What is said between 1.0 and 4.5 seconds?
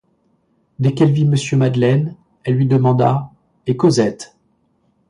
vit Monsieur Madeleine, elle lui demanda:— Et Cosette?